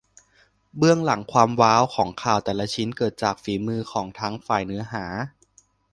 [0.77, 5.05] เบื้องหลังความว้าวของข่าวแต่ละชิ้นเกิดจากฝีมือของทั้งฝ่ายเนื้อหา